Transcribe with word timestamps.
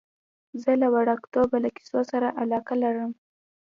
زه 0.61 0.71
له 0.81 0.87
وړکتوبه 0.95 1.57
له 1.65 1.69
کیسو 1.75 1.99
سره 2.11 2.27
علاقه 2.41 2.73
لرم. 2.83 3.11